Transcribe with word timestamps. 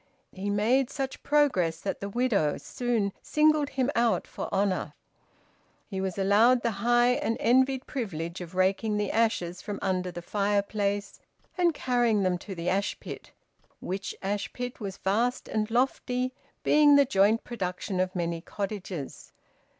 He 0.31 0.49
made 0.49 0.89
such 0.89 1.21
progress 1.21 1.79
that 1.79 1.99
the 1.99 2.09
widow 2.09 2.57
soon 2.57 3.13
singled 3.21 3.69
him 3.69 3.91
out 3.93 4.25
for 4.25 4.51
honour. 4.51 4.93
He 5.85 6.01
was 6.01 6.17
allowed 6.17 6.63
the 6.63 6.71
high 6.81 7.09
and 7.09 7.37
envied 7.39 7.85
privilege 7.85 8.41
of 8.41 8.55
raking 8.55 8.97
the 8.97 9.11
ashes 9.11 9.61
from 9.61 9.77
under 9.79 10.09
the 10.09 10.23
fire 10.23 10.63
place 10.63 11.19
and 11.55 11.71
carrying 11.75 12.23
them 12.23 12.39
to 12.39 12.55
the 12.55 12.67
ash 12.67 12.99
pit, 12.99 13.29
which 13.79 14.15
ash 14.23 14.51
pit 14.53 14.79
was 14.79 14.97
vast 14.97 15.47
and 15.47 15.69
lofty, 15.69 16.33
being 16.63 16.95
the 16.95 17.05
joint 17.05 17.43
production 17.43 17.99
of 17.99 18.15
many 18.15 18.41
cottages. 18.41 19.33